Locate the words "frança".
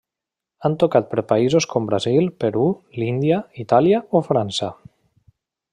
4.31-4.71